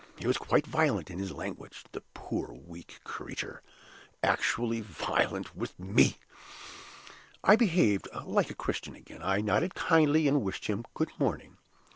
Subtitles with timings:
[0.17, 3.61] He was quite violent in his language the poor weak creature
[4.23, 6.17] actually violent with me!
[7.43, 11.57] I behaved like a Christian again; I nodded kindly, and wished him good morning.